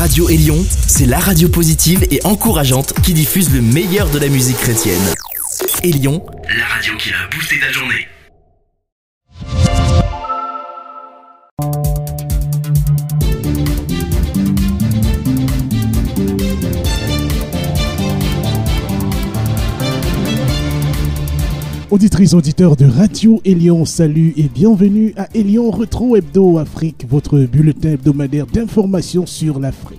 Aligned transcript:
Radio 0.00 0.30
Élion, 0.30 0.64
c'est 0.86 1.04
la 1.04 1.18
radio 1.18 1.50
positive 1.50 2.06
et 2.10 2.20
encourageante 2.24 2.94
qui 3.02 3.12
diffuse 3.12 3.52
le 3.52 3.60
meilleur 3.60 4.08
de 4.08 4.18
la 4.18 4.28
musique 4.28 4.56
chrétienne. 4.56 4.96
Élion, 5.82 6.24
la 6.56 6.64
radio 6.64 6.96
qui 6.96 7.10
a 7.10 7.28
boosté 7.36 7.60
ta 7.60 7.70
journée. 7.70 7.99
Auditrices, 21.90 22.34
auditeurs 22.34 22.76
de 22.76 22.86
Radio 22.86 23.40
Élion, 23.44 23.84
salut 23.84 24.32
et 24.36 24.44
bienvenue 24.44 25.12
à 25.16 25.26
Élion 25.34 25.72
Retro 25.72 26.14
Hebdo 26.14 26.58
Afrique, 26.58 27.04
votre 27.10 27.40
bulletin 27.40 27.90
hebdomadaire 27.90 28.46
d'information 28.46 29.26
sur 29.26 29.58
l'Afrique. 29.58 29.98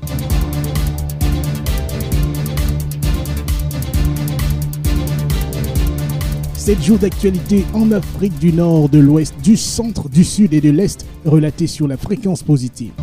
Sept 6.54 6.81
jours 6.81 6.98
d'actualité 6.98 7.66
en 7.73 7.92
Afrique 7.92 8.39
du 8.39 8.53
Nord, 8.53 8.88
de 8.88 9.00
l'Ouest, 9.00 9.36
du 9.44 9.58
Centre, 9.58 10.08
du 10.08 10.23
Sud 10.23 10.53
et 10.53 10.62
de 10.62 10.70
l'Est, 10.70 11.05
relatés 11.26 11.67
sur 11.67 11.89
la 11.89 11.98
fréquence 11.98 12.42
positive. 12.42 12.94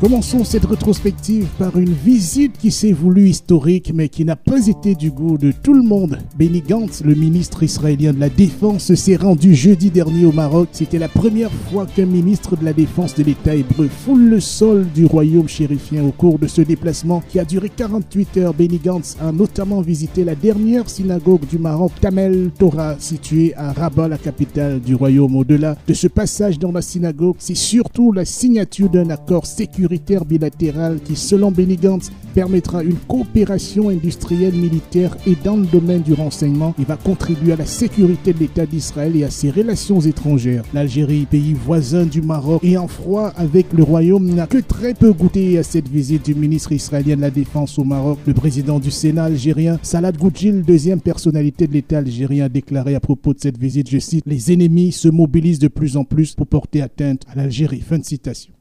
Commençons 0.00 0.44
cette 0.44 0.64
rétrospective 0.64 1.48
par 1.58 1.76
une 1.76 1.92
visite 1.92 2.56
qui 2.56 2.70
s'est 2.70 2.92
voulue 2.92 3.28
historique 3.28 3.90
mais 3.92 4.08
qui 4.08 4.24
n'a 4.24 4.36
pas 4.36 4.68
été 4.68 4.94
du 4.94 5.10
goût 5.10 5.38
de 5.38 5.50
tout 5.50 5.74
le 5.74 5.82
monde. 5.82 6.18
Benny 6.38 6.60
Gantz, 6.60 7.02
le 7.04 7.16
ministre 7.16 7.64
israélien 7.64 8.12
de 8.12 8.20
la 8.20 8.28
Défense, 8.28 8.94
s'est 8.94 9.16
rendu 9.16 9.56
jeudi 9.56 9.90
dernier 9.90 10.24
au 10.24 10.30
Maroc. 10.30 10.68
C'était 10.70 11.00
la 11.00 11.08
première 11.08 11.50
fois 11.50 11.84
qu'un 11.84 12.06
ministre 12.06 12.56
de 12.56 12.64
la 12.64 12.72
Défense 12.72 13.16
de 13.16 13.24
l'État 13.24 13.56
hébreu 13.56 13.88
foule 13.88 14.28
le 14.28 14.38
sol 14.38 14.86
du 14.94 15.04
royaume 15.04 15.48
chérifien 15.48 16.04
au 16.04 16.12
cours 16.12 16.38
de 16.38 16.46
ce 16.46 16.60
déplacement 16.60 17.20
qui 17.28 17.40
a 17.40 17.44
duré 17.44 17.68
48 17.68 18.36
heures. 18.36 18.54
Benny 18.54 18.78
Gantz 18.78 19.16
a 19.20 19.32
notamment 19.32 19.80
visité 19.80 20.22
la 20.22 20.36
dernière 20.36 20.88
synagogue 20.88 21.44
du 21.48 21.58
Maroc, 21.58 21.90
Tamel 22.00 22.52
Torah, 22.56 22.94
située 23.00 23.52
à 23.56 23.72
Rabat, 23.72 24.06
la 24.06 24.18
capitale 24.18 24.80
du 24.80 24.94
royaume. 24.94 25.34
Au-delà 25.34 25.76
de 25.88 25.94
ce 25.94 26.06
passage 26.06 26.60
dans 26.60 26.70
la 26.70 26.82
synagogue, 26.82 27.36
c'est 27.40 27.56
surtout 27.56 28.12
la 28.12 28.24
signature 28.24 28.90
d'un 28.90 29.10
accord 29.10 29.44
sécuritaire 29.44 29.87
bilatéral 30.26 31.00
qui, 31.04 31.16
selon 31.16 31.50
Benny 31.50 31.76
Gantz, 31.76 32.10
permettra 32.34 32.82
une 32.82 32.96
coopération 33.08 33.88
industrielle, 33.88 34.54
militaire 34.54 35.16
et 35.26 35.36
dans 35.42 35.56
le 35.56 35.66
domaine 35.66 36.02
du 36.02 36.12
renseignement 36.12 36.74
et 36.80 36.84
va 36.84 36.96
contribuer 36.96 37.52
à 37.52 37.56
la 37.56 37.66
sécurité 37.66 38.32
de 38.32 38.38
l'État 38.38 38.66
d'Israël 38.66 39.16
et 39.16 39.24
à 39.24 39.30
ses 39.30 39.50
relations 39.50 40.00
étrangères. 40.00 40.64
L'Algérie, 40.72 41.26
pays 41.28 41.54
voisin 41.54 42.04
du 42.04 42.22
Maroc 42.22 42.62
et 42.62 42.76
en 42.76 42.88
froid 42.88 43.32
avec 43.36 43.72
le 43.72 43.82
Royaume, 43.82 44.26
n'a 44.34 44.46
que 44.46 44.58
très 44.58 44.94
peu 44.94 45.12
goûté 45.12 45.58
à 45.58 45.62
cette 45.62 45.88
visite 45.88 46.26
du 46.26 46.34
ministre 46.34 46.72
israélien 46.72 47.16
de 47.16 47.22
la 47.22 47.30
Défense 47.30 47.78
au 47.78 47.84
Maroc. 47.84 48.18
Le 48.26 48.34
président 48.34 48.78
du 48.78 48.90
Sénat 48.90 49.24
algérien, 49.24 49.78
Salah 49.82 50.12
Goudjil, 50.12 50.62
deuxième 50.62 51.00
personnalité 51.00 51.66
de 51.66 51.72
l'État 51.72 51.98
algérien, 51.98 52.44
a 52.44 52.48
déclaré 52.48 52.94
à 52.94 53.00
propos 53.00 53.34
de 53.34 53.40
cette 53.40 53.58
visite, 53.58 53.88
je 53.90 53.98
cite, 53.98 54.24
Les 54.26 54.52
ennemis 54.52 54.92
se 54.92 55.08
mobilisent 55.08 55.58
de 55.58 55.68
plus 55.68 55.96
en 55.96 56.04
plus 56.04 56.34
pour 56.34 56.46
porter 56.46 56.82
atteinte 56.82 57.22
à 57.28 57.34
l'Algérie. 57.34 57.80
Fin 57.80 57.98
de 57.98 58.04
citation. 58.04 58.52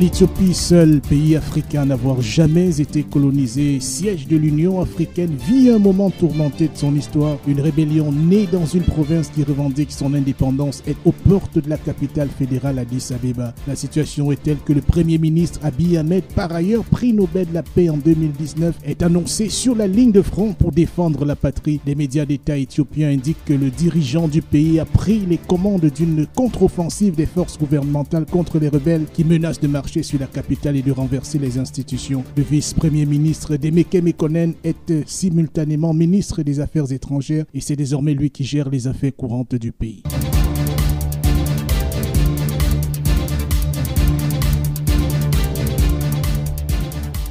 L'Éthiopie, 0.00 0.54
seul 0.54 1.00
pays 1.00 1.34
africain 1.34 1.82
à 1.82 1.84
n'avoir 1.84 2.22
jamais 2.22 2.80
été 2.80 3.02
colonisé, 3.02 3.80
siège 3.80 4.28
de 4.28 4.36
l'Union 4.36 4.80
africaine, 4.80 5.34
vit 5.34 5.70
un 5.70 5.80
moment 5.80 6.10
tourmenté 6.10 6.68
de 6.68 6.76
son 6.76 6.94
histoire. 6.94 7.38
Une 7.48 7.60
rébellion 7.60 8.12
née 8.12 8.46
dans 8.46 8.64
une 8.64 8.84
province 8.84 9.28
qui 9.28 9.42
revendique 9.42 9.90
son 9.90 10.14
indépendance 10.14 10.84
est 10.86 10.96
aux 11.04 11.10
portes 11.10 11.58
de 11.58 11.68
la 11.68 11.78
capitale 11.78 12.28
fédérale 12.28 12.78
Addis 12.78 13.08
Abeba. 13.12 13.54
La 13.66 13.74
situation 13.74 14.30
est 14.30 14.40
telle 14.40 14.58
que 14.58 14.72
le 14.72 14.82
Premier 14.82 15.18
ministre 15.18 15.58
Abiy 15.64 15.96
Ahmed, 15.96 16.22
par 16.32 16.52
ailleurs 16.52 16.84
prix 16.84 17.12
Nobel 17.12 17.48
de 17.48 17.54
la 17.54 17.64
paix 17.64 17.90
en 17.90 17.96
2019, 17.96 18.76
est 18.84 19.02
annoncé 19.02 19.48
sur 19.48 19.74
la 19.74 19.88
ligne 19.88 20.12
de 20.12 20.22
front 20.22 20.52
pour 20.52 20.70
défendre 20.70 21.24
la 21.24 21.34
patrie. 21.34 21.80
Les 21.86 21.96
médias 21.96 22.24
d'État 22.24 22.56
éthiopiens 22.56 23.10
indiquent 23.10 23.44
que 23.44 23.52
le 23.52 23.70
dirigeant 23.70 24.28
du 24.28 24.42
pays 24.42 24.78
a 24.78 24.84
pris 24.84 25.26
les 25.28 25.38
commandes 25.38 25.90
d'une 25.92 26.28
contre-offensive 26.36 27.16
des 27.16 27.26
forces 27.26 27.58
gouvernementales 27.58 28.26
contre 28.26 28.60
les 28.60 28.68
rebelles 28.68 29.06
qui 29.12 29.24
menacent 29.24 29.58
de 29.58 29.66
marcher 29.66 29.87
sur 29.88 30.20
la 30.20 30.26
capitale 30.26 30.76
et 30.76 30.82
de 30.82 30.92
renverser 30.92 31.38
les 31.38 31.58
institutions. 31.58 32.22
Le 32.36 32.42
vice-premier 32.42 33.06
ministre 33.06 33.56
Demeke 33.56 33.94
Mekonnen 33.94 34.54
est 34.62 35.06
simultanément 35.06 35.94
ministre 35.94 36.42
des 36.42 36.60
Affaires 36.60 36.92
étrangères 36.92 37.46
et 37.54 37.60
c'est 37.60 37.76
désormais 37.76 38.14
lui 38.14 38.30
qui 38.30 38.44
gère 38.44 38.68
les 38.68 38.86
affaires 38.86 39.16
courantes 39.16 39.54
du 39.54 39.72
pays. 39.72 40.02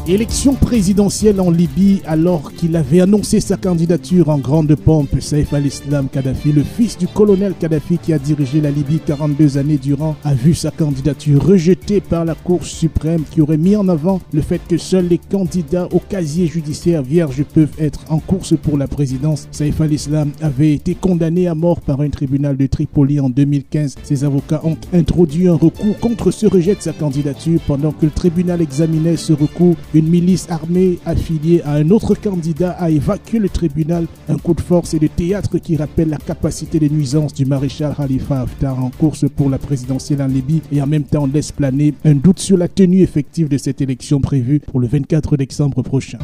Élection 0.10 0.54
présidentielle 0.54 1.42
en 1.42 1.52
Libye 1.52 2.02
alors 2.06 2.54
qu'il 2.54 2.78
avait 2.78 3.02
annoncé 3.02 3.42
sa 3.42 3.58
candidature 3.58 4.30
en 4.30 4.38
grande 4.38 4.74
pompe. 4.74 5.20
Saif 5.20 5.52
al-Islam 5.52 6.08
Kadhafi, 6.10 6.54
le 6.54 6.64
fils 6.64 6.98
du 6.98 7.10
colonel 7.10 7.54
Kadhafi 7.60 7.98
qui 7.98 8.14
a 8.14 8.18
dirigé 8.18 8.62
la 8.62 8.72
Libye 8.72 9.02
42 9.06 9.58
années 9.58 9.78
durant, 9.78 10.16
a 10.24 10.34
vu 10.34 10.54
sa 10.54 10.72
candidature 10.72 11.46
rejetée 11.46 12.00
par 12.00 12.24
la 12.24 12.36
Cour 12.36 12.64
suprême 12.66 13.24
qui 13.30 13.42
aurait 13.42 13.58
mis 13.58 13.76
en 13.76 13.90
avant 13.90 14.22
le 14.32 14.40
fait 14.42 14.62
que 14.66 14.78
seuls 14.78 15.10
les 15.10 15.18
candidats 15.18 15.90
au 15.92 16.00
casier 16.00 16.48
judiciaire 16.48 17.04
vierge 17.04 17.44
peuvent 17.44 17.76
être 17.78 18.06
en 18.08 18.20
course 18.20 18.54
pour 18.56 18.78
la 18.78 18.88
présidence. 18.88 19.50
Saif 19.52 19.82
al-Islam 19.82 20.32
avait 20.42 20.72
été 20.72 20.96
condamné 20.96 21.50
à 21.50 21.56
mort 21.56 21.82
par 21.82 22.00
un 22.00 22.10
tribunal 22.10 22.56
de 22.56 22.68
Tripoli 22.68 23.20
en 23.20 23.30
2015. 23.30 23.96
Ses 24.04 24.24
avocats 24.24 24.62
ont 24.64 24.78
introduit 24.94 25.50
un 25.50 25.56
recours 25.56 26.00
contre 26.00 26.32
ce 26.32 26.46
rejet 26.46 26.76
de 26.76 26.82
sa 26.82 26.94
candidature 26.94 27.60
pendant 27.68 27.92
que 27.92 28.06
le 28.06 28.12
tribunal 28.12 28.62
examinait 28.62 29.18
ce 29.18 29.34
recours 29.34 29.76
une 29.98 30.10
milice 30.10 30.48
armée 30.50 31.00
affiliée 31.06 31.62
à 31.64 31.74
un 31.74 31.90
autre 31.90 32.14
candidat 32.14 32.72
a 32.72 32.90
évacué 32.90 33.40
le 33.40 33.50
tribunal. 33.50 34.06
Un 34.30 34.38
coup 34.38 34.54
de 34.54 34.62
force 34.62 34.94
et 34.94 35.00
de 35.00 35.08
théâtre 35.08 35.58
qui 35.58 35.76
rappelle 35.76 36.10
la 36.10 36.18
capacité 36.18 36.80
de 36.80 36.88
nuisance 36.88 37.34
du 37.34 37.46
maréchal 37.46 37.96
Khalifa 37.96 38.42
Haftar 38.42 38.84
en 38.84 38.92
course 38.92 39.26
pour 39.36 39.50
la 39.50 39.58
présidentielle 39.58 40.22
en 40.22 40.28
Libye 40.28 40.62
et 40.72 40.82
en 40.82 40.88
même 40.88 41.04
temps 41.04 41.26
laisse 41.26 41.52
planer 41.52 41.94
un 42.06 42.14
doute 42.14 42.40
sur 42.40 42.58
la 42.58 42.68
tenue 42.68 43.02
effective 43.02 43.50
de 43.50 43.58
cette 43.58 43.82
élection 43.82 44.22
prévue 44.22 44.60
pour 44.60 44.80
le 44.80 44.88
24 44.88 45.36
décembre 45.36 45.82
prochain. 45.82 46.20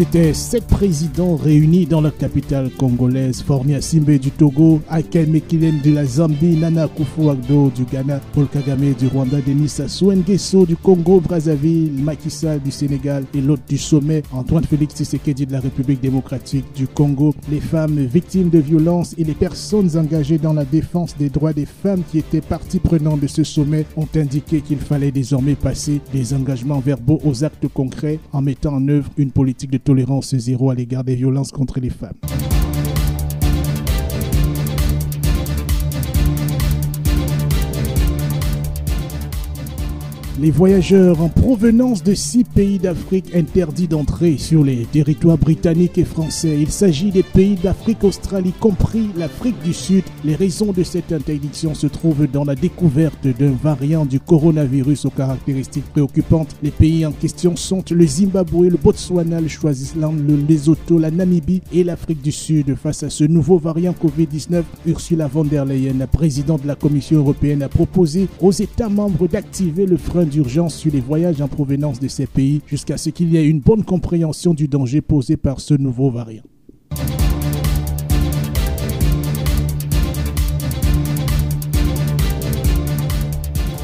Ils 0.00 0.04
étaient 0.04 0.32
sept 0.32 0.66
présidents 0.66 1.36
réunis 1.36 1.84
dans 1.84 2.00
la 2.00 2.10
capitale 2.10 2.70
congolaise, 2.70 3.42
Fornia 3.42 3.82
Simbe 3.82 4.12
du 4.12 4.30
Togo, 4.30 4.80
Akel 4.88 5.28
Mekilem 5.28 5.78
de 5.84 5.92
la 5.92 6.06
Zambie, 6.06 6.56
Nana 6.56 6.86
Akufo-Addo 6.86 7.70
du 7.70 7.84
Ghana, 7.84 8.18
Paul 8.32 8.46
Kagame 8.48 8.94
du 8.94 9.08
Rwanda, 9.08 9.42
Denis 9.46 9.68
Sassou 9.68 10.10
Nguesso 10.10 10.64
du 10.64 10.74
Congo, 10.74 11.20
Brazzaville, 11.20 11.92
Macky 12.02 12.30
du 12.64 12.70
Sénégal 12.70 13.24
et 13.34 13.42
l'autre 13.42 13.64
du 13.68 13.76
sommet, 13.76 14.22
Antoine 14.32 14.64
Félix 14.64 14.94
Tshisekedi 14.94 15.44
de 15.44 15.52
la 15.52 15.60
République 15.60 16.00
démocratique 16.00 16.64
du 16.74 16.88
Congo. 16.88 17.34
Les 17.50 17.60
femmes 17.60 17.98
victimes 17.98 18.48
de 18.48 18.58
violences 18.58 19.14
et 19.18 19.24
les 19.24 19.34
personnes 19.34 19.98
engagées 19.98 20.38
dans 20.38 20.54
la 20.54 20.64
défense 20.64 21.14
des 21.18 21.28
droits 21.28 21.52
des 21.52 21.66
femmes 21.66 22.04
qui 22.10 22.16
étaient 22.16 22.40
partie 22.40 22.78
prenante 22.78 23.20
de 23.20 23.26
ce 23.26 23.44
sommet 23.44 23.84
ont 23.98 24.08
indiqué 24.16 24.62
qu'il 24.62 24.78
fallait 24.78 25.12
désormais 25.12 25.56
passer 25.56 26.00
des 26.10 26.32
engagements 26.32 26.80
verbaux 26.80 27.20
aux 27.22 27.44
actes 27.44 27.68
concrets 27.68 28.18
en 28.32 28.40
mettant 28.40 28.72
en 28.72 28.88
œuvre 28.88 29.10
une 29.18 29.30
politique 29.30 29.70
de 29.70 29.76
tolérance 29.90 30.36
zéro 30.36 30.70
à 30.70 30.76
l'égard 30.76 31.02
des 31.02 31.16
violences 31.16 31.50
contre 31.50 31.80
les 31.80 31.90
femmes. 31.90 32.49
Les 40.40 40.50
voyageurs 40.50 41.20
en 41.20 41.28
provenance 41.28 42.02
de 42.02 42.14
six 42.14 42.44
pays 42.44 42.78
d'Afrique 42.78 43.34
interdits 43.34 43.88
d'entrer 43.88 44.38
sur 44.38 44.64
les 44.64 44.86
territoires 44.86 45.36
britanniques 45.36 45.98
et 45.98 46.04
français. 46.06 46.56
Il 46.58 46.70
s'agit 46.70 47.10
des 47.10 47.22
pays 47.22 47.56
d'Afrique 47.56 48.02
australie, 48.04 48.54
compris 48.58 49.10
l'Afrique 49.18 49.62
du 49.62 49.74
Sud. 49.74 50.02
Les 50.24 50.34
raisons 50.34 50.72
de 50.72 50.82
cette 50.82 51.12
interdiction 51.12 51.74
se 51.74 51.86
trouvent 51.88 52.26
dans 52.26 52.44
la 52.44 52.54
découverte 52.54 53.26
d'un 53.38 53.52
variant 53.62 54.06
du 54.06 54.18
coronavirus 54.18 55.04
aux 55.04 55.10
caractéristiques 55.10 55.90
préoccupantes. 55.92 56.56
Les 56.62 56.70
pays 56.70 57.04
en 57.04 57.12
question 57.12 57.54
sont 57.54 57.84
le 57.90 58.06
Zimbabwe, 58.06 58.68
le 58.70 58.78
Botswana, 58.82 59.42
le 59.42 59.48
Swaziland, 59.50 60.14
le 60.26 60.36
Lesotho, 60.36 60.98
la 60.98 61.10
Namibie 61.10 61.60
et 61.70 61.84
l'Afrique 61.84 62.22
du 62.22 62.32
Sud. 62.32 62.76
Face 62.76 63.02
à 63.02 63.10
ce 63.10 63.24
nouveau 63.24 63.58
variant 63.58 63.92
Covid-19, 63.92 64.62
Ursula 64.86 65.26
von 65.26 65.44
der 65.44 65.66
Leyen, 65.66 65.98
la 65.98 66.06
présidente 66.06 66.62
de 66.62 66.68
la 66.68 66.76
Commission 66.76 67.18
européenne, 67.18 67.62
a 67.62 67.68
proposé 67.68 68.26
aux 68.40 68.52
États 68.52 68.88
membres 68.88 69.28
d'activer 69.28 69.84
le 69.84 69.98
frein 69.98 70.29
d'urgence 70.30 70.74
sur 70.74 70.92
les 70.92 71.00
voyages 71.00 71.40
en 71.42 71.48
provenance 71.48 72.00
de 72.00 72.08
ces 72.08 72.26
pays 72.26 72.62
jusqu'à 72.66 72.96
ce 72.96 73.10
qu'il 73.10 73.30
y 73.30 73.36
ait 73.36 73.46
une 73.46 73.60
bonne 73.60 73.84
compréhension 73.84 74.54
du 74.54 74.68
danger 74.68 75.00
posé 75.00 75.36
par 75.36 75.60
ce 75.60 75.74
nouveau 75.74 76.10
variant. 76.10 76.42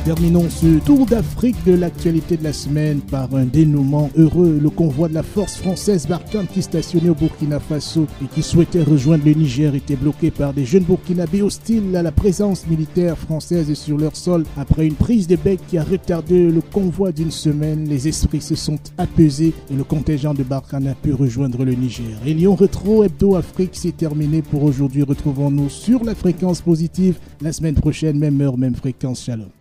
Terminons 0.06 0.48
ce 0.48 0.78
tour 0.84 1.04
d'Afrique 1.04 1.56
de 1.66 1.72
l'actualité 1.74 2.36
de 2.36 2.44
la 2.44 2.52
semaine 2.52 3.00
par 3.00 3.34
un 3.34 3.44
dénouement 3.44 4.08
heureux. 4.16 4.56
Le 4.62 4.70
convoi 4.70 5.08
de 5.08 5.14
la 5.14 5.24
force 5.24 5.56
française 5.56 6.06
Barkhane 6.06 6.46
qui 6.46 6.62
stationnait 6.62 7.08
au 7.08 7.16
Burkina 7.16 7.58
Faso 7.58 8.06
et 8.22 8.26
qui 8.32 8.40
souhaitait 8.44 8.84
rejoindre 8.84 9.24
le 9.24 9.32
Niger 9.32 9.74
était 9.74 9.96
bloqué 9.96 10.30
par 10.30 10.52
des 10.52 10.64
jeunes 10.64 10.84
burkinabés 10.84 11.42
hostiles 11.42 11.96
à 11.96 12.02
la 12.02 12.12
présence 12.12 12.68
militaire 12.68 13.18
française 13.18 13.74
sur 13.74 13.98
leur 13.98 14.14
sol. 14.14 14.44
Après 14.56 14.86
une 14.86 14.94
prise 14.94 15.26
de 15.26 15.34
bec 15.34 15.58
qui 15.66 15.76
a 15.76 15.82
retardé 15.82 16.52
le 16.52 16.60
convoi 16.60 17.10
d'une 17.10 17.32
semaine, 17.32 17.88
les 17.88 18.06
esprits 18.06 18.40
se 18.40 18.54
sont 18.54 18.78
apaisés 18.98 19.54
et 19.72 19.74
le 19.74 19.82
contingent 19.82 20.34
de 20.34 20.44
Barkhane 20.44 20.86
a 20.86 20.94
pu 20.94 21.14
rejoindre 21.14 21.64
le 21.64 21.72
Niger. 21.72 22.16
Et 22.24 22.32
Lyon 22.32 22.54
Retro 22.54 23.02
Hebdo 23.02 23.34
Afrique, 23.34 23.72
c'est 23.72 23.96
terminé 23.96 24.42
pour 24.42 24.62
aujourd'hui. 24.62 25.02
Retrouvons-nous 25.02 25.68
sur 25.68 26.04
la 26.04 26.14
fréquence 26.14 26.60
positive 26.60 27.18
la 27.40 27.50
semaine 27.52 27.74
prochaine, 27.74 28.20
même 28.20 28.40
heure, 28.40 28.56
même 28.56 28.76
fréquence. 28.76 29.24
Shalom. 29.24 29.55